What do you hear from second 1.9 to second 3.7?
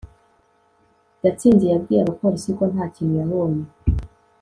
abapolisi ko nta kintu yabonye